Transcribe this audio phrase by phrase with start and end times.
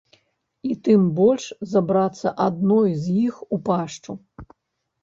[0.69, 1.45] І тым больш
[1.75, 4.11] забрацца адной з іх у пашчу.